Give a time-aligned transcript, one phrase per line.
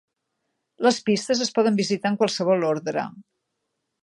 [0.87, 3.05] Les pistes es poden visitar en qualsevol ordre.